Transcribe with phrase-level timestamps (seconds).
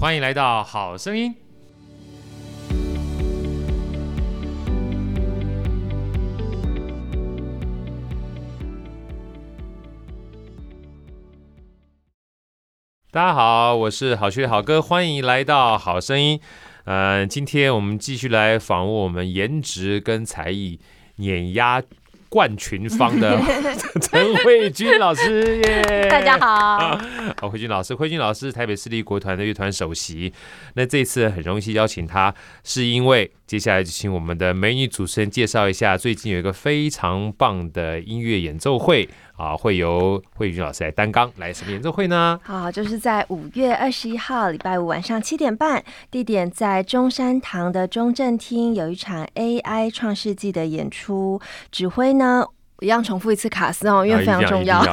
[0.00, 1.34] 欢迎来到好声音。
[13.10, 16.40] 大家好，我是好学好哥，欢迎来到好声音。
[16.84, 20.80] 嗯，今天我们继续来访问我们颜值跟才艺
[21.16, 21.82] 碾压
[22.30, 23.36] 冠群芳的
[24.00, 26.08] 陈慧君老师耶！Yeah!
[26.08, 26.96] 大家好，
[27.40, 30.32] 好，慧君老师，慧君老师台北市立国团的乐团首席。
[30.74, 32.32] 那这次很荣幸邀请他，
[32.62, 39.08] 是因为接下来就请我们的美女主持人介绍一下，最近有一个非常棒的音乐演奏会
[39.40, 42.38] 啊，会由慧君老师来担纲，来什么演奏会呢？
[42.42, 51.40] 好，就是在五月二十一号礼拜五晚上七点半，地点在中山堂的中正厅，有一场 AI 创世纪的演出，
[51.72, 52.44] 指挥呢。
[52.80, 54.84] 一样重复一次卡斯哦，因为非常重要。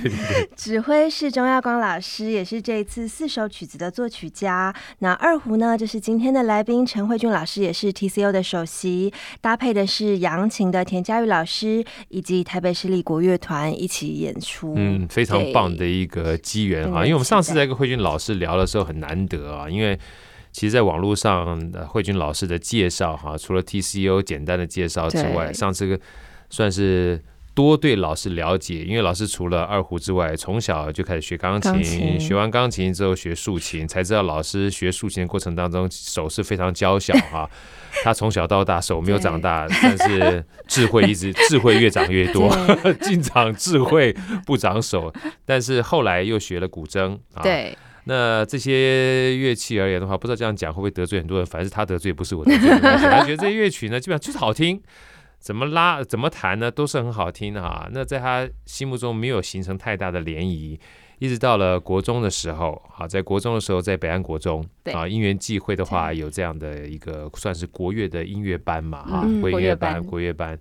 [0.56, 4.74] 指挥是钟耀光老师，也是这一次四首曲子的作曲家。
[5.00, 9.12] 那二胡呢，就是今天的来宾陈慧君老师，也是 TCO 的首席。
[9.40, 14.74] 搭配的是扬琴的田佳玉老师，以及台北市立国乐团一起演出。
[14.76, 17.02] 嗯，非常棒的一个机缘啊！
[17.02, 19.98] 因为我们上次在跟慧君老师聊的时候很难得啊，因为
[20.52, 26.00] 其实在网络上慧君老师的介绍哈，除了 TCO 简单的介绍之外，上次个。
[26.50, 27.22] 算是
[27.54, 37.48] 多对老师了解，因为老师除了二胡之外，从小就开始学钢琴，钢琴学完钢琴之后学竖琴，才知道老师学竖琴的过程当中手是非常娇小哈。
[38.04, 42.54] 他从小到大手没有长大，但是智慧一直 智慧越长越多，
[43.00, 45.10] 尽长智慧不长手。
[45.46, 47.42] 但是后来又学了古筝啊。
[47.42, 51.46] 对，那这些乐器而言的话，不知道这样讲会不会得罪很多人？
[51.46, 52.68] 反正是他得罪，不是我得罪。
[52.80, 54.78] 他觉得这些乐曲呢，基本上就是好听。
[55.46, 57.88] 怎么拉怎么弹呢，都是很好听的哈。
[57.92, 60.76] 那在他心目中没有形成太大的涟漪，
[61.20, 70.58] 一直到了国中的时候，好，在国中的时候，在北安国中啊，因缘际会的话，有这样的一个算是国乐的音乐班嘛，哈，国乐班，国乐班，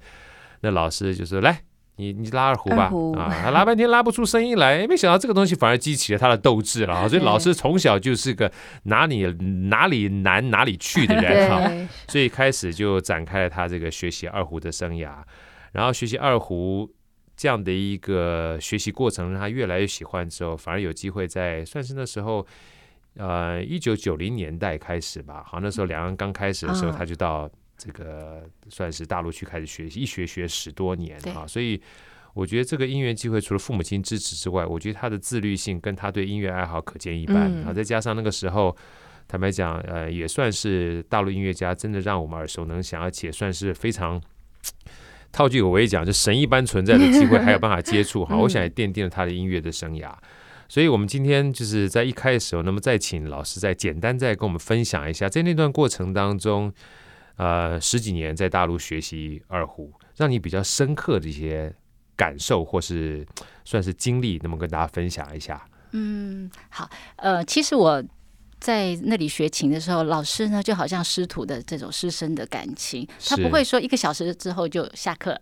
[0.61, 1.64] 那老师就说来。
[1.98, 8.52] 你你拉二胡吧，胡啊，他拉半天拉不出声音来，没想到这个东西反而激起了他的斗志了啊，所以老师从小就是个
[8.83, 9.26] 哪里
[9.70, 15.16] 哪里难哪里去的人哈，所以开始就展开了他这个学习二胡的生涯，
[15.72, 16.89] 然后学习二胡
[17.38, 22.45] 这样的一个学习过程让他越来越喜欢之后，反而有机会在算是那时候，
[23.16, 27.50] 呃，一九九零年代开始吧，好，那时候两岸刚开始的时候，他就到。
[27.77, 31.81] 这个算是大陆去开始学习，一学学十多年啊，所以
[32.33, 37.73] 我觉得这个因缘机会，除了父母亲支持之外，我觉得他的自律性跟他对音乐爱好可见一斑啊。
[37.73, 38.75] 再加上那个时候，
[39.27, 44.21] 坦白讲，呃，也算是大陆音乐家真的让我们耳熟能详，而且算是非常
[45.31, 48.37] 套句我也讲，就神一般存在的机会，还有办法接触哈。
[48.37, 50.13] 我想也奠定了他的音乐的生涯。
[50.69, 56.73] 所以，我们今天就是在一开始那么再请老师再简单再跟我们分享一下，在那段过程当中。
[57.38, 61.73] 呃，十几年在大陆学习二胡，让你比较深刻的一些
[62.16, 63.26] 感受或是
[63.66, 65.64] 算是经历，能不能跟大家分享一下？
[65.92, 68.04] 嗯，好，呃，其实我
[68.60, 75.40] 在那里学琴的时候，老师呢就好像师徒的这种师生的感情，他不会说一个小时之后就下课，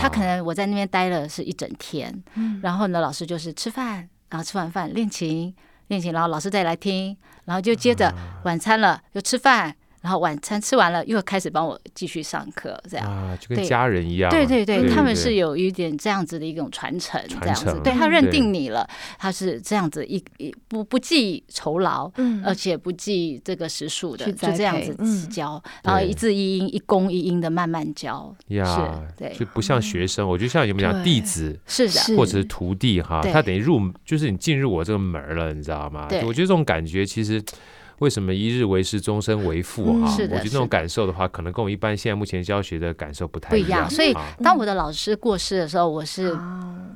[0.00, 2.22] 他可能我在那边待了是一整天，
[2.62, 5.54] 然后呢，老师就是吃饭，然后吃完饭练琴，
[5.88, 8.14] 练琴，然后老师再来听，然后就接着
[8.44, 9.76] 晚餐了，又吃饭。
[10.02, 14.28] 然后晚餐吃完了，又开始帮我继续上课，这样啊，就跟家人一样。
[14.30, 17.80] 对对对，他们是有一点这样子的一种传承，这样子。
[17.84, 18.84] 对，他认定你了，
[19.16, 28.34] 他是这样子一一不不计酬劳，嗯，而且不计这个时数的，就这样子教，然后一字一音，一公一音的慢慢教。
[28.48, 36.08] 呀，对，就不像学生，我觉得像你们讲弟子是的，或者是徒弟哈，他等于入就是你进入我这个门了，你知道吗？
[36.08, 37.40] 对，我觉得这种感觉其实。
[38.02, 40.10] 为什么一日为师，终身为父啊？
[40.10, 43.64] 我觉得那种感受的话，可能跟我一般现在目前教学的感受不太一样。
[43.64, 46.36] 不一样，所以当我的老师过世的时候，我是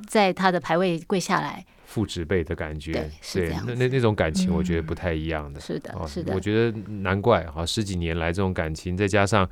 [0.05, 2.91] 在他的牌位跪下来，父执辈的感觉。
[2.91, 3.55] 对，是。
[3.65, 5.61] 那那那种感情，我觉得不太一样的。
[5.61, 6.33] 是的，是的。
[6.33, 9.49] 我觉得难怪哈，十几年来这种感情，再加上。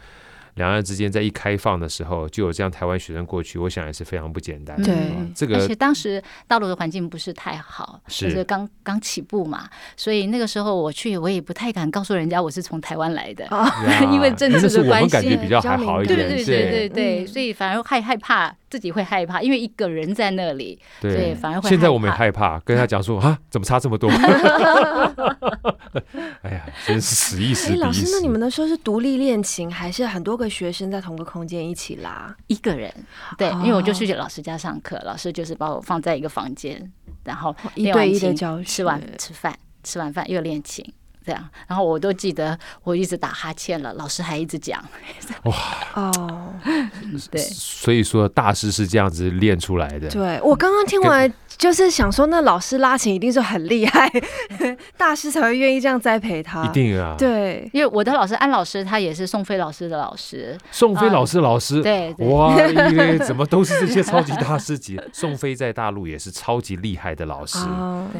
[0.55, 4.85] 两岸之间在一开放的时候，就有这样台湾学生过去，我想也是非常不简单的。
[4.85, 4.95] 对，
[5.33, 13.47] 这个而且当时大陆的环境不是太好，是刚刚起步嘛，所以那个时候我去，我也不太敢告诉人家我是从台湾来的，
[14.11, 16.19] 因为政治的关系，感觉比较还好一点。
[16.19, 18.55] 对对对对对，所以反而害害怕。
[18.67, 21.69] 自己会害怕，因为一个人在那里，对，反而会。
[21.69, 24.09] 现在我们也害怕，跟他讲说啊，怎么差这么多？
[26.43, 27.73] 哎呀，真是死意思。
[27.77, 32.35] 老师，那你们那时候是独立恋情，还是很多个学生在同个空间一起拉？
[32.47, 32.93] 一个人，
[33.37, 36.91] 对，因为我就去老师家上课，老师就是把我放在一个房间，
[37.23, 40.85] 然后一对一的教，吃完吃饭，吃完饭又练琴。
[41.25, 44.83] 这样，然后我都记得我一直打哈欠了，老师还一直讲。
[45.43, 45.53] 哇
[45.95, 46.53] 哦，
[47.31, 50.09] 对，所以说大师是这样子练出来的。
[50.09, 51.31] 对，我刚刚听完。
[51.57, 54.11] 就是想说，那老师拉琴一定是很厉害，
[54.97, 56.65] 大师才会愿意这样栽培他。
[56.65, 60.57] 一定啊，对，因为我的老师安老师，他也是宋飞老师的老师。
[60.69, 64.99] 宋飞老师，老师，对，哇，因为怎么都是这些超级大师级？
[65.13, 67.57] 宋飞在大陆也是超级厉害的老师，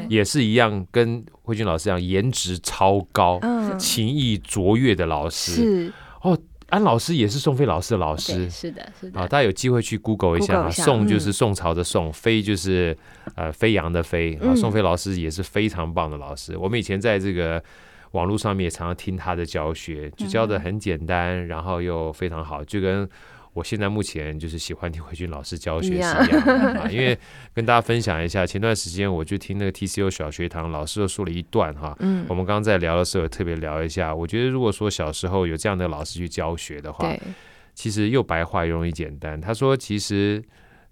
[0.08, 3.40] 也是一样，跟慧君老师一样，颜值超高，
[3.78, 5.52] 琴艺卓越的老师。
[5.52, 6.36] 是哦。
[6.68, 9.20] 安老师也是宋飞老师的老师，是的，是的。
[9.20, 10.68] 啊，大家有机会去 Google 一下啊。
[10.68, 12.98] 宋就是宋朝的宋，飞就是
[13.36, 14.52] 呃飞扬的飞啊。
[14.56, 16.56] 宋飞老师也是非常棒的老师。
[16.58, 17.62] 我们以前在这个
[18.10, 23.08] 网络上面也常常听他的教学，就教的很简单，然后又非常好，就跟。
[23.56, 27.18] 我现在目前就是喜欢 听慧君老师教学是一样的啊，因为
[27.54, 37.10] 跟大家分享一下，前段时间我去听那个 TCU 小学堂老师又说了一段哈，嗯，我们刚刚在聊的时候特别聊一下，我觉得如果说小时候有这样的老师去教学的话，
[37.74, 39.40] 其实又白话又容易简单。
[39.40, 40.42] 他说，其实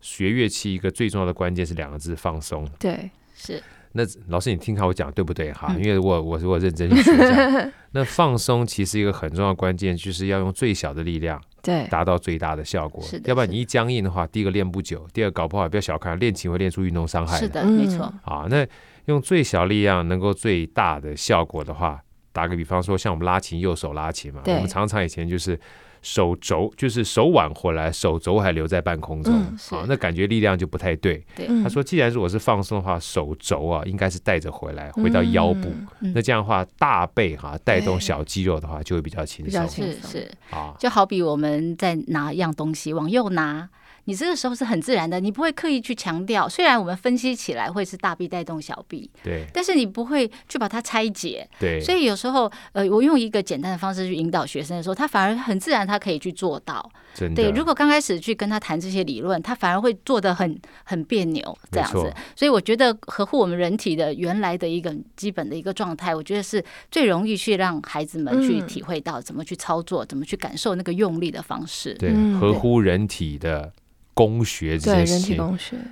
[0.00, 2.66] 学乐器一个最重要的关键是两个字：放松。
[2.78, 3.62] 对，是。
[3.92, 5.72] 那老师，你听看我讲对不对哈？
[5.78, 7.72] 因为我我我认真去学 一下。
[7.92, 13.02] 那放松其实一个很重要的关键，就是要用最小的力量，对，达到最大的效果。
[13.24, 17.38] 要不然你一僵硬的话，第一个练不久，第二搞不好不要小看练琴会练出运动伤害。
[17.38, 18.04] 是的，没错。
[18.24, 18.66] 啊，那
[19.06, 22.00] 用最小力量能够最大的效果的话，
[22.32, 25.58] 打个比方说，像我们拉琴，右手拉琴嘛，我们常常以前就是。
[26.04, 31.24] 手肘就是手腕回来，手肘还留在半空中，啊、嗯，那感觉力量就不太对。
[31.34, 35.72] 对，他说，既然如果是放松的话，手肘啊应该是带着回来，回到腰部。
[36.00, 39.68] 嗯、那这样的话，大背哈、啊、带动小肌肉的话，就会比较轻松。
[39.68, 43.68] 是是啊，就好比我们在拿一样东西往右拿。
[44.06, 46.48] 你这个时候是很自然的，你不会刻意去强调。
[46.48, 51.80] 虽然我们分析起来会是大臂带动小臂，对，但是你不会去把它拆解，对。
[51.80, 56.90] 所以有时候，呃，我用一个简单的方式去引导学生的时候，他反而很自然，他可以去做到。
[57.14, 57.42] 真的。
[57.42, 62.12] 对，如果刚开始去跟他谈这些理论，他反而会做的很很别扭这样子。
[62.36, 71.94] 所以我觉得合乎我们人体的原来的一个基本的一个状态，我觉得是最容易去让孩子们去体会到怎么去操作，怎么去感受那个用力的方式。
[71.94, 73.72] 对，合乎人体的。
[74.14, 75.36] 工学这件事情，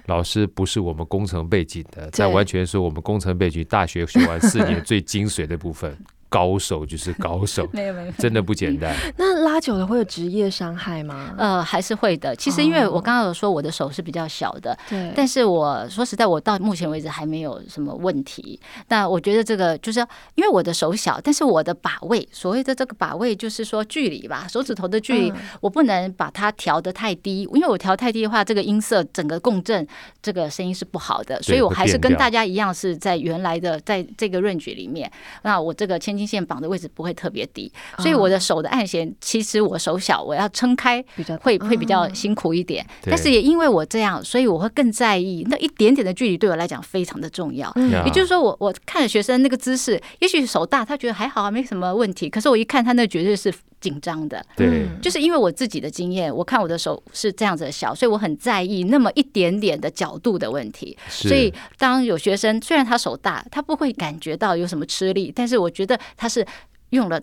[0.07, 5.97] 老师不是我们工程背景的，这完全是我们工程背景，大学学完四年 最精髓的部分。
[6.32, 8.96] 高手就是高手， 没有没有，真的不简单。
[9.19, 11.34] 那拉久了会有职业伤害吗？
[11.37, 12.34] 呃，还是会的。
[12.34, 15.12] 其实因为我刚刚有说我的手是比较小的，对。
[15.14, 18.58] 但是我说实在，我到目前为止还没有什么问题。
[18.88, 20.00] 那我觉得这个就是
[20.34, 29.87] 因为我的手小，但是我的把位，所谓的这个把位就是说距离吧，手指头的距离，我不能把它调得太低，因为我调太低的话，这个音色整个共振，
[30.23, 31.40] 这个声音是不好的。
[31.43, 35.11] 所以我还是跟大家一样是在原来的在这个 range 里面。
[35.43, 41.05] 那我这个千金线绑的位置不会特别低，所以我的手的按弦，其实我手小，我要撑开
[41.41, 42.87] 会会比较辛苦一点。
[43.03, 47.73] 但是也因为我这样，所以我会更在意那一点点的距离，对我来讲非常的重要。
[48.07, 52.31] 也就是说，我我看着学生那个姿势，也许手大，他觉得还好啊，没什么问题。
[52.31, 54.43] 可是我一看他那绝对是紧张的。
[54.56, 60.96] 对，就是因为我自己的经验，我看我的手是这样子的小，所以我很在意那么一点点的角度的问题。
[61.11, 66.46] 所以当有学生虽然他手大，他不会感觉到有什么吃力，但是我觉得他是。
[66.93, 67.19] 用了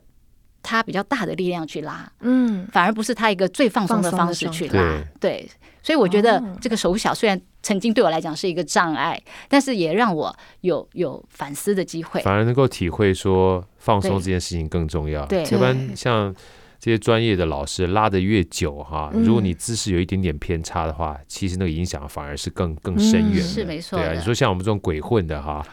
[0.61, 5.50] 他比较大的力量去拉，嗯，反而不是他一个最放松的方式去拉，对，
[5.81, 16.36] 所以我觉得这个手小虽然曾经对我来讲是一个障碍，但是也让我有有反思的机会，反而能够体会说放松这件事情更重要，对，要不然像。
[16.79, 23.41] 这些专业的老师拉得越久哈，如果你姿势有一点点偏差的话，嗯、其实那个影响反而是更更深远的。
[23.41, 24.00] 是没错。
[24.00, 25.65] 对啊，你说像我们这种鬼混的哈，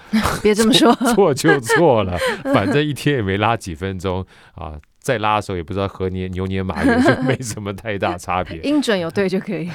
[0.42, 2.18] 别这么说， 错就错了，
[2.52, 4.74] 反正一天也没拉几分钟啊。
[5.06, 8.58] 再拉的时候也不知道和年牛年马月， 就没什么太大差别。
[8.62, 9.70] 音准有对就可以。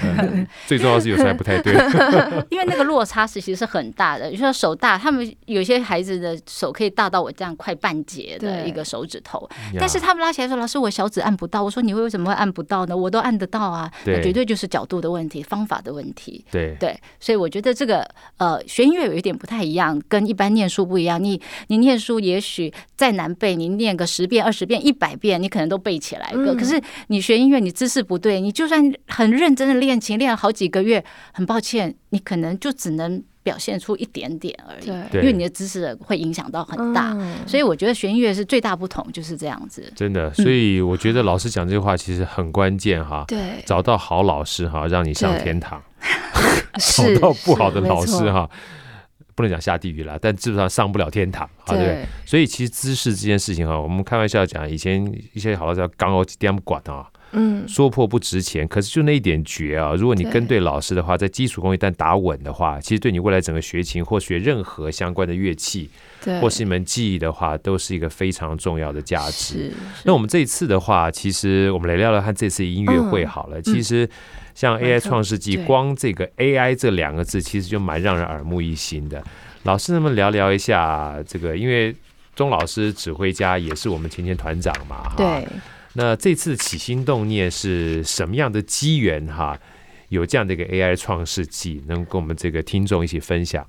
[0.68, 1.74] 最重要是有时候还不太对。
[2.52, 4.28] 因为那个落差是其实是很大的。
[4.28, 12.98] 你说手大，他们有些孩子的手可以大到我这样快半截的一个手指头，但是他们拉起来说：“老师，我小指按不到。”我说：“你为什么会按不到呢？
[12.98, 16.44] 我都按得到啊。”那绝对就是角度的问题，方法的问题。
[16.52, 21.24] 对对，所以我觉得这个呃，学音乐有一点不太一样，跟一般念书不一样。
[21.24, 25.42] 你你念书也许再难背，你念个十遍、二十遍、一百遍。
[25.42, 31.02] 你可能都背起来个，可是你学音乐，你姿势不对，你就算很认真的练琴，练了好几个月，
[31.32, 37.16] 很抱歉，你可能就只能表现出一点点而已，因为你的姿势会影响到很大。
[37.46, 39.92] 所以我觉得学音乐是最大不同，就是这样子。
[39.96, 43.24] 真的，所以我觉得老师讲这句话其实很关键哈。
[43.28, 45.80] 对，找到好老师哈，让你上天堂；
[46.78, 48.50] 找到不好的老师哈。
[49.36, 52.06] 不能讲下地狱了，但基本上上不了天堂，对不对？
[52.26, 57.08] 所以其实姿势这件事情啊，我们开玩笑讲，以前一些好像叫刚好点管啊。
[57.34, 59.94] 嗯，说破不值钱，可是就那一点诀啊！
[59.96, 65.90] 如果你跟对老师的话，在基础功一旦打稳的话，其实对你未来整个学琴或学任何相关的乐器，
[66.22, 69.72] 对，或是一门技艺的话，都是一个非常重要的价值。
[70.04, 73.60] 那我们这一次的话，其实我们来聊聊看这次音乐会好了。
[73.60, 74.10] 嗯、其实
[74.62, 79.24] 像 AI 创世纪，光这个 AI 这两个字，其实就蛮让人耳目一新的。
[79.64, 81.58] 老师，能不能聊聊一下这个？
[81.58, 81.96] 因为
[82.36, 85.48] 钟老师指挥家也是我们前前团长嘛，对。
[85.94, 89.58] 那这次起心动念是什么样的机缘哈？
[90.10, 93.66] 有这样的一个 AI 创世纪，能跟我们这个听众一起分享？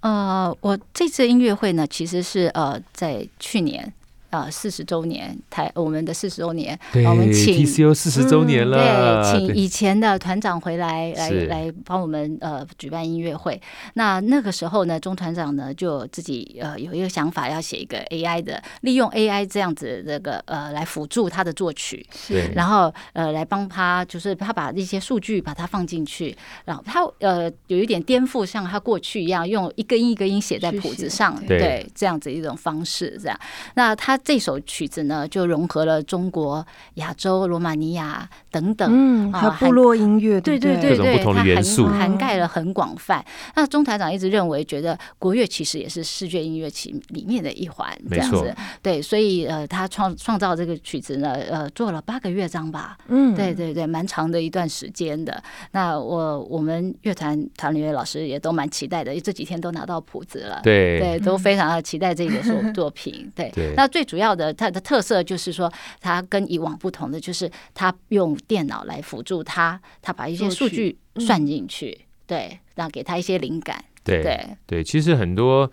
[0.00, 3.90] 呃，我这次音乐会呢，其实是呃在去年。
[4.36, 13.58] 啊，四十周年台我们的四十周年，我们请 TCO 四十周年了，对，请以前的团长回来来来帮我们呃举办音乐会。
[13.94, 33.40] 那那个时候呢，钟团长呢就自己呃有一个想法，要写一个 AI 的，利用 AI 这样子这个呃来辅助他的作曲，是，然后呃来帮他，就是他把一些数据把它放进去，然后他呃有一点颠覆，像他过去一样，用一个音一个音写在谱子上，对，对，这样子一种方式这样。
[33.76, 34.20] 那他。
[34.26, 43.24] 这首曲子呢，就融合了中国、亚洲、罗马尼亚等等，嗯，还有部落音乐，对对对对，不同的元素涵盖了很广泛。
[43.54, 48.52] 那钟台长一直认为，觉得国乐其实也是世界音乐其里面的一环，这样子。
[48.82, 55.40] 对，所以呃，他创创造这个曲子呢，呃，做了八个乐章吧，嗯，对对对，蛮长的一段时间的。
[55.70, 63.30] 那我我们乐团唐林月老师也都蛮期待的，这几天都拿到谱子了，对对，都非常的期待这个作 作品。
[63.32, 64.04] 对，那最。
[64.06, 65.70] 主要的它的特色就是说，
[66.00, 73.84] 它跟以往不同的就是，它用电脑来辅助它，它把一些数据算进去，嗯、对，然后给它一些灵感。
[74.04, 75.68] 对对对，其实很多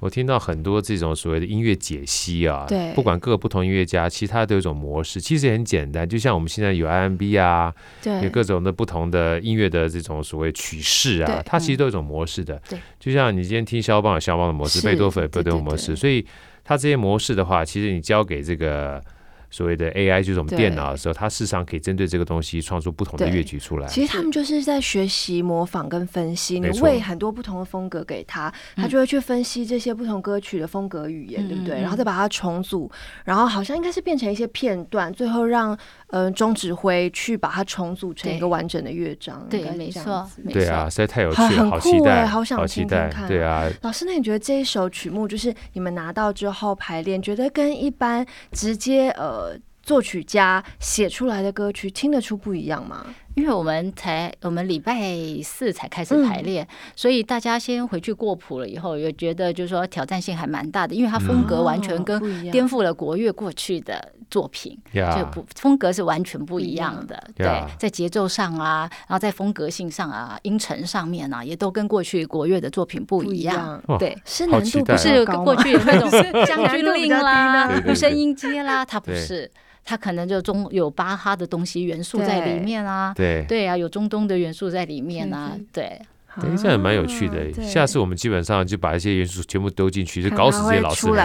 [0.00, 12.60] 我听到很多这种所谓的音乐解析啊，对，不管各个不同音乐家，其他都有一种模式，其实也很简单，就像我们现在有 IMB 啊，对，有各种的不同的音乐的这种所谓曲式啊，它其实都有一种模式的。
[12.68, 16.26] 对，就像你今天听肖邦有肖邦的模式，贝多芬有贝多芬模式，所以。
[16.68, 19.02] 它这些模式的话，其实你交给这个
[19.48, 23.88] 所谓的 AI，就是我们电脑的时候，它事实上可以针对这个东西创作不同的乐曲出来。
[23.88, 26.60] 其实他们就是在学习、模仿跟分析。
[26.60, 31.80] 你喂很多不同的风格给他，他就会去分析这些不同歌曲的风格语言，嗯、对不对？
[31.80, 32.90] 然后再把它重组，
[33.24, 35.74] 然后好像应该是变成一些片段，最后让
[36.08, 39.46] 嗯中指挥去把它重组成一个完整的乐章。
[39.48, 43.26] 对，没错，对啊，实在太有趣了，很酷哎，好想听听看。
[43.28, 49.58] 对啊，老师，那你觉得这一首曲目就是你们拿到之后排练，觉得跟一般直接呃？
[49.80, 53.06] 作曲家写出来的歌曲听得出不一样吗？
[53.38, 55.00] 因为我们才我们礼拜
[55.44, 67.14] 四才开始排练，嗯、所以大家先回去过谱了以后，也觉得就是说挑战性还蛮大的，因为它风格完全跟颠覆了国乐过去的作品，嗯、就不风格是完全不一样的。
[67.28, 73.54] 嗯、对，在节奏上啊，然后在风格性上啊，音程上面啊，也都跟过去国乐的作品不一样。
[73.54, 76.10] 一样对，是难度不是跟过去有那种
[76.44, 79.48] 将军令啦、无声音阶啦，它不是。
[79.88, 83.46] 它可能就中有巴哈的东西元素在里面啊，对。
[83.48, 85.98] 对啊，有中东的元素在里面啊，对，
[86.42, 87.50] 等一下也蛮有趣的。
[87.62, 91.06] 下次我们基本上就把一些元素全部丢进去，就搞死这些老师。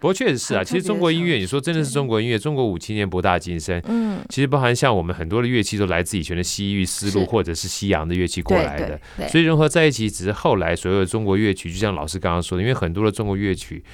[0.00, 8.98] 不过确实是啊，其实中国音乐，你说真的是中国音乐，中国五千年博大精深，嗯，其实包含像我们很多的乐器都来自以前的西域丝路或者是西洋的乐器过来的，
[9.28, 13.84] 所以融合在一起，只是后来所有的中国乐曲，就像老师刚刚说的，因为很多的中国乐曲。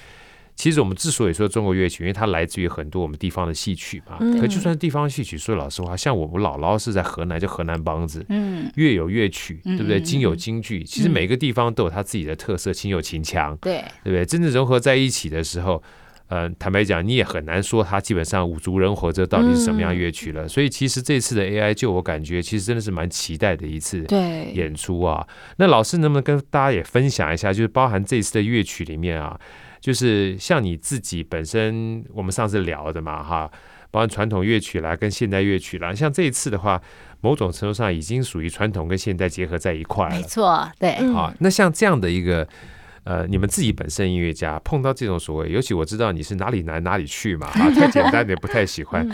[0.56, 4.18] 其实我们之所以说中国乐曲，因为它来自于很多我们地方的戏曲嘛。
[4.20, 8.24] 嗯、可就算地方戏曲，说老实话，像我们姥姥是在河南，叫河南梆子。
[8.28, 8.70] 嗯。
[8.76, 10.00] 乐有乐曲，对不对？
[10.00, 10.84] 京有京剧。
[10.84, 13.56] 其实每个地方都有它自己的特色，琴有琴腔。
[13.60, 13.84] 对。
[14.04, 14.24] 对不对？
[14.24, 15.82] 真正融合在一起的时候，
[16.28, 20.44] 嗯、呃，坦白讲，你也很难说它基本上五族人活着到底是什么样乐曲了。
[20.44, 24.06] 嗯、所以其实这次的 AI，就我感觉，其实真的是蛮期待的一次
[24.54, 25.26] 演出啊。
[25.56, 29.38] 那老师能不能跟大家也分享一下，就是包含这次的乐曲里面啊？
[29.84, 33.50] 就是像你自己本身，我们上次聊的嘛，哈，
[33.90, 36.80] 包含传统乐曲啦，跟现代乐曲啦，像这一次的话，
[37.20, 40.16] 某种程度上已经属于传统跟现代结合在一块了。
[40.16, 40.92] 没错，对。
[41.14, 42.48] 啊，那像这样的一个，
[43.02, 49.06] 呃，你们自己本身音乐家碰到这种所谓，尤其我知道你是哪里难哪里去嘛，啊，太简单的也不太喜欢。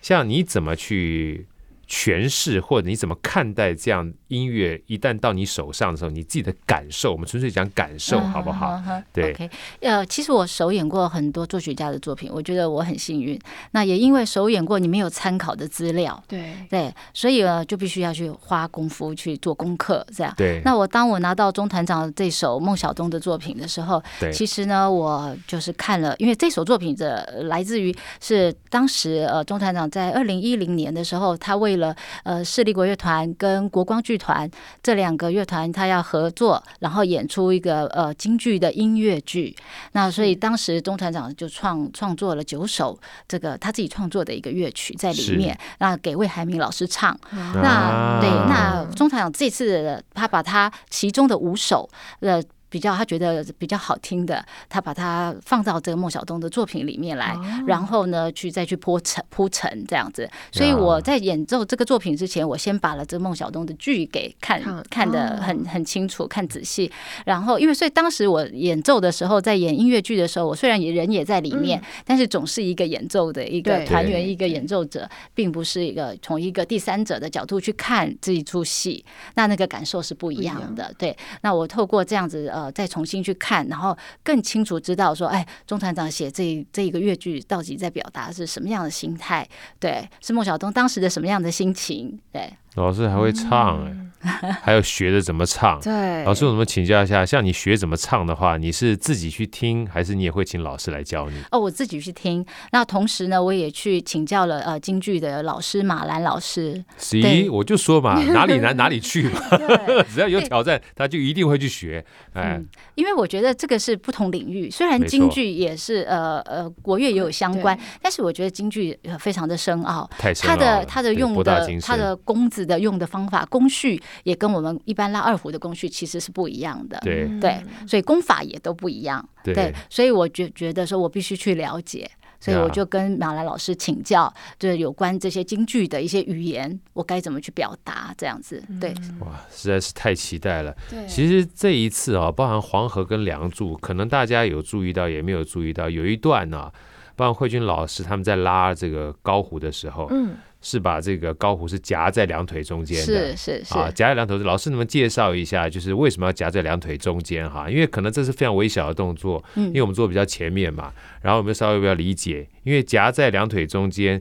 [0.00, 1.46] 像你怎么去
[1.88, 4.80] 诠释或者你怎么看待这样音乐？
[4.86, 8.82] 一旦到你手上的时候，你自己的感受，我们纯粹讲感受，好不好？
[8.86, 9.32] 嗯、对。
[9.34, 9.50] Okay.
[9.80, 13.38] 呃，其实我首演过很多作曲家的作品，我觉得我很幸运。
[13.72, 20.32] 那也因为首演过，你没有参考的资料，对对，所以呢，就必须要去花功夫去做功课，这样。
[20.36, 20.60] 对。
[20.64, 32.44] 那我当我拿到钟团长这首孟小冬的作品的时候，对，其实呢，我就是看了，因为这首作品的来自于是当时呃钟团长在二零一零年的时候，他为了呃。
[32.44, 34.48] 市立国乐团跟国光剧团
[34.82, 39.56] 这两个乐团，他要合作，然后演出一个呃京剧的音乐剧。
[39.92, 47.18] 那所以当时钟团长就创创作了九首这个他自己创作的一个乐曲在里面，那给魏海敏老师唱。
[47.32, 51.88] 那对，那钟团长这次他把他其中的五首
[52.20, 52.42] 呃。
[52.74, 57.32] 比较他觉得比较好听的，他把它放到这个孟小冬的作品里面来，
[57.68, 60.28] 然后呢，去再去铺陈铺陈这样子。
[60.50, 66.90] 所以我在演奏这个作品之前，我先把了这个孟小冬的剧给看看得很很清楚，看仔细。
[67.24, 79.04] 然后因为所以当时我演奏的时候，在演音乐剧的时候，我虽然也人也在里面，但是总是一个演奏的一个团员，一个演奏者，并不是一个从一个第三者的角度去看这一出戏，
[79.36, 80.92] 那那个感受是不一样的。
[80.98, 82.63] 对，那我透过这样子呃。
[82.72, 89.48] 再重新去看，然后更清楚知道说，哎，钟团长写这这一个越剧到底在表达是什么样的心态？
[89.78, 92.18] 对，是孟小冬当时的什么样的心情？
[92.32, 92.52] 对。
[92.74, 95.78] 老师还会唱哎、欸，还有学着怎么唱。
[95.80, 101.36] 对，老师，我们请教一下，像你学怎么唱的话，你是自己去听，还是你也会请老师来教你？
[101.50, 102.44] 哦，我自己去听。
[102.72, 106.82] 那同时呢，我也去请教了呃京剧的老师马兰老师。
[106.98, 109.40] 咦，我就说嘛， 哪里难哪里去嘛。
[110.12, 112.02] 只要有挑战，他就一定会去学。
[112.32, 120.08] 哎、嗯，因为我觉得这个是不同领域，虽然京剧也是呃呃国乐也有相关，但是我觉得京剧非常的深奥。
[120.18, 120.58] 太深奥了。
[120.58, 127.28] 他的他的用的他的弓子的用的方法工序也跟我们一般拉二胡的工序其实是不一样的，对。
[127.40, 140.74] 对，所以功法也都不一样，对，对所以我觉觉得说我必须去了解，所以我就跟马来老师请教，就是有关这些京剧的一些语言，我该怎么去表达这样子，对，哇，实在是太期待了。
[140.88, 146.72] 对，其实这一次啊，包含黄河跟梁祝，可能大家有注意到，也没有注意到，有一段呢、啊，
[147.16, 150.36] 包含慧君老师他们在拉这个高胡的时候，嗯。
[150.64, 154.38] 是把这个高虎是夹在两腿中间的，是是是啊，夹在两腿。
[154.38, 157.70] 老师，能不能介绍一下，就是为什么要夹在两腿中间哈？
[157.70, 164.20] 因为可能这是非常微小的动作，因为我们坐比较前面嘛，然后我们稍微比较理解，因为夹在两腿中间。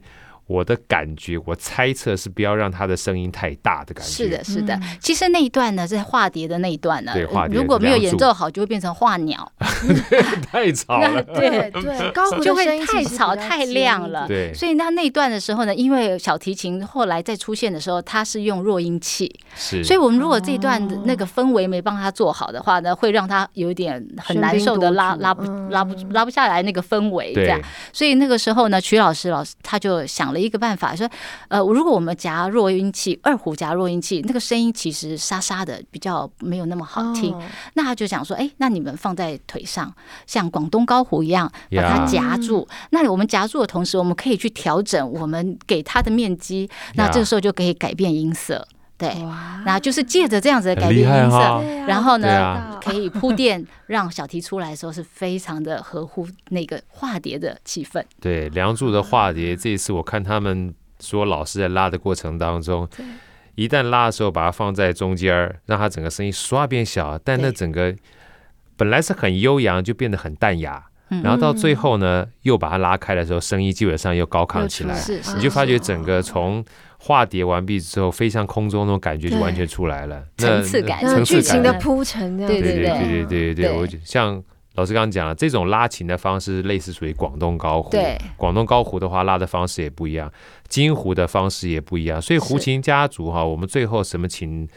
[0.54, 4.12] 我的感觉，我猜测是不要让他的声音太大的感觉。
[4.12, 4.80] 是的，是的。
[5.00, 7.12] 其实那一段呢，是化蝶的那一段呢。
[7.16, 7.58] 对，化蝶。
[7.58, 9.52] 如果没有演奏好，就会变成化鸟。
[10.52, 11.24] 太吵了。
[11.24, 14.28] 对对， 高胡就会太吵太亮了。
[14.28, 14.54] 对。
[14.54, 19.34] 所以那那一段的时候呢，因为小提琴后来再出现的时候，它是用弱音器。
[19.56, 19.84] 是。
[19.84, 27.60] 所以我们如果这一段那个氛围没帮他做好的话呢，会让他有一点很难受的拉拉不拉不拉不下来那个氛围这样。
[27.92, 31.10] 所以那个时候呢，曲老师老师他就想了一个办法，说，
[31.48, 37.34] 呃，如果我们夹弱音器，二胡夹弱音器，那个声音其实沙沙的，比较没有那么好听。
[37.34, 37.44] Oh.
[37.76, 39.94] 那他就想说，哎，那你们放在腿上，
[40.28, 42.68] 像广东高胡一样，把它夹住。
[42.70, 42.88] Yeah.
[42.92, 46.70] 那我们夹住的同时，我们可以去调整我们给它的面积。
[46.96, 48.68] 那这个时候就可以改变音色。
[49.04, 49.34] 对，wow.
[49.66, 58.04] 那就是借着这样子的改变音色，然后呢，啊、可以铺垫，让小提出来的时候是非常的合乎那个化蝶的气氛。
[58.22, 62.88] 对，梁祝的化蝶，这一次我看他们说老师在拉的过程当中，
[63.56, 65.34] 一旦拉的时候把它放在中间，
[65.66, 67.96] 让它整个声音唰变小，但那整个
[68.76, 70.86] 本来是很悠扬，就变得很淡雅。
[71.10, 75.00] 然后到最后呢，又把它拉开的时候，声音基本上又高亢起来，
[75.36, 76.64] 你就发觉整个从
[76.98, 81.62] 化蝶完毕之后，飞向空中那种感觉就完全出来了，层次感，层次感。
[81.62, 84.42] 的铺陈，对对对对对对对，我像
[84.74, 90.32] 老师刚刚讲了，这种拉琴的方式类似属于广东高胡，对，广东高胡的话拉的方式也不一样，
[90.68, 94.68] 京胡的方式也不一样，所以胡琴家族哈，我们最后什么琴？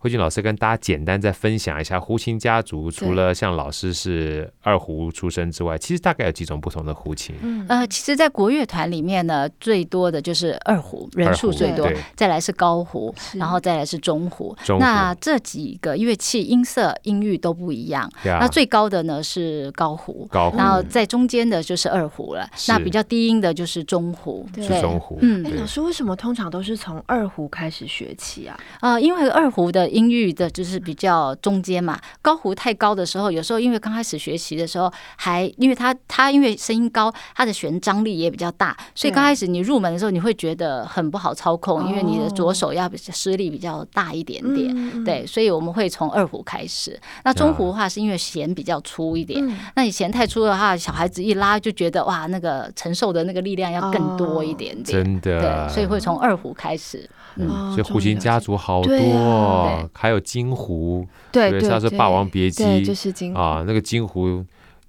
[0.00, 7.34] 慧君老师跟大家简单再分享一下胡琴家族，除了像老师是二胡出身之外，其实大概有几种不同的胡琴。
[7.42, 14.56] 嗯，呃，其实，在国乐团里面呢，最多的就是二胡，人数最多，再来是高胡，然后再来是中胡。
[14.64, 14.80] 中胡。
[14.84, 18.08] 那这几个乐器音色音域都不一样。
[18.22, 22.48] 那最高的呢是高胡，高胡，然后在中间的就是二胡了。
[22.68, 25.18] 那比较低音的就是中胡，是中胡。
[25.22, 28.56] 嗯，哎，老师为什么通常都是从二胡开始学起啊？
[28.80, 29.87] 呃，因为二胡的。
[29.88, 31.98] 的音域的就是比较中间嘛。
[32.20, 45.04] 高胡太高的时候，有时候因为刚开始学习的时候，还因为他他因为声音高，他的弦张力也比较大，所以刚开始你入门的时候，你会觉得很不好操控，因为你的左手要施力比较大一点点。
[45.04, 46.98] 对，所以我们会从二胡开始。
[47.24, 49.42] 那中胡的话，是因为弦比较粗一点，
[49.74, 55.04] 那你弦太粗的话，小孩子一拉就觉得哇，那个承受的那个力量要更多一点点。
[55.04, 57.08] 真的，对，所以会从二胡开始。
[57.38, 64.44] 嗯，所以胡琴家族好多，还有金胡，对，像是《霸王别姬》，就是金啊，那个金胡，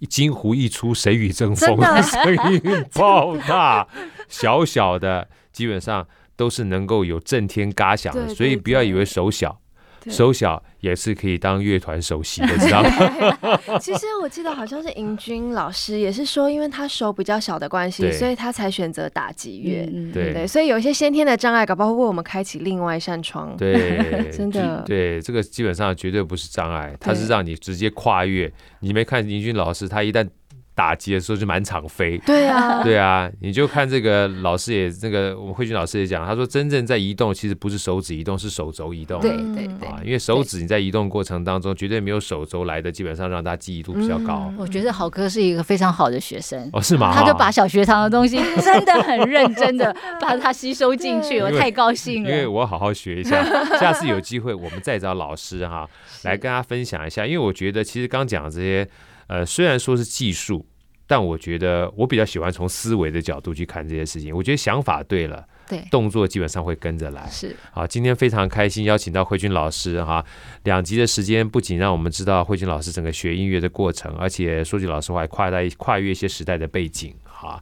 [0.10, 1.78] 金胡一出，谁与争锋？
[2.02, 3.88] 声音爆大，
[4.28, 9.60] 小小的，基本上都是能够有震天嘎响的，所以不要以为手小。
[10.08, 13.80] 手小也是可以当乐团首席的，知道吗？
[13.82, 19.86] 其实我记得好像是银军老师也是说，因为他手比较小的关系，所以他才选择打击乐。
[20.14, 23.56] 对对，所以有一些先天的障碍，搞不好会为我们开启另外一扇窗。
[23.58, 24.84] 对， 真的。
[24.86, 28.52] 对，这个基本上绝对不是障碍，他是让你直接跨越。
[28.80, 30.28] 你没看银军老师，他一旦。
[30.80, 39.20] 打击的时候就满场飞，对啊，对啊，你就看这个老师也，这个我们慧君老师也讲，他说真正在移动，其实不是手指移动，是手肘移动。
[39.20, 44.46] 对对对，因为手指你在移动过程当中，绝对没有手肘来的，基本上让他记忆度比较高。
[44.48, 47.12] 嗯、我觉得好哥是一个非常好的学生，哦，是吗？
[47.14, 52.30] 他就把小学堂的东西 真的很认真的把它吸收进去， 我太高兴了。
[52.30, 53.44] 因为我好好学一下，
[53.78, 55.86] 下次有机会我们再找老师哈
[56.24, 58.88] 来跟大家分享一下，因为我觉得其实刚讲的这些，
[59.30, 60.66] 呃，虽然说是技术。
[61.12, 64.32] 但我觉得我比较喜欢从思维的角度去看这些事情。
[64.32, 67.28] 我觉得想法对了，对，动作基本上会跟着来。
[67.32, 70.24] 是，好，今天非常开心邀请到慧君老师哈，
[70.66, 77.60] 两集的时间不仅让我们知道慧君老师整个学音乐的过程，而且说句老实话，跨代跨越一些时代的背景哈，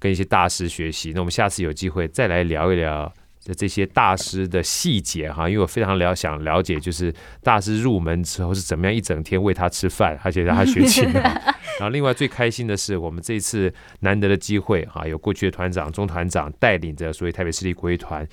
[0.00, 1.12] 跟一些大师学习。
[1.14, 3.14] 那我们下次有机会再来聊一聊。
[3.56, 11.08] 这些大师的细节哈，因为我非常了想了解，就是大师入门之后是怎么样一整天喂他吃饭，而且让他学琴。
[11.80, 18.26] 然后另外最开心的是，我们这次难得的机会哈，有过去的团长、中团长带领着所谓台北市立国乐团，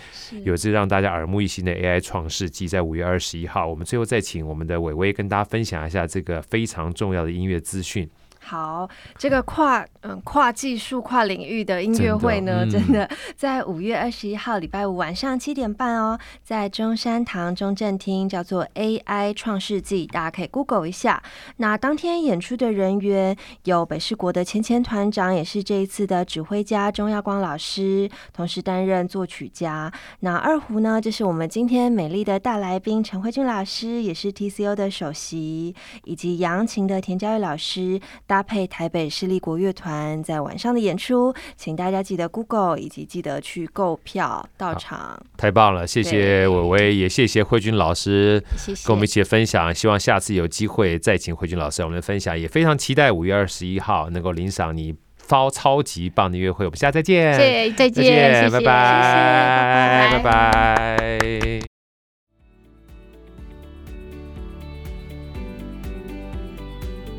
[0.44, 8.10] 有这让大家耳目一新的 AI 创世纪，在五月二十一号，我们最后再请我们的伟伟跟大家分享一下这个非常重要的音乐资讯。
[8.48, 21.22] 好，这个跨嗯跨技术、跨领域的音乐会呢，真的，在五月二十一号礼拜五晚上七点半哦，在中山堂中正厅，叫做 AI 创世纪，大家可以 Google 一下。
[21.58, 29.92] 那当天演出的人员有北市国的前前团长，也是这一次的指挥家钟耀光老师，同时担任作曲家。
[30.22, 38.00] 那二胡呢，就是我们今天美丽的大来宾陈慧君老师，也是 TCO 的首席，以及扬琴的田佳玉老师。
[38.38, 45.20] 搭配台北市立国乐团在晚上的演出，请大家记得 Google，以及记得去购票到场。
[45.36, 49.74] 太棒了，谢谢伟伟，也谢谢慧君老师，谢谢跟我们一起分享。
[49.74, 54.94] 希望下次有机会再请慧君老师我们的分享，也非常期待五月二十一号能够领赏你
[55.28, 56.64] 超超级棒的音乐会。
[56.64, 61.77] 我们下次再见，谢谢，再见，拜拜，拜拜。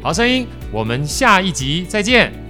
[0.01, 2.48] 好声音，我们下一集再见。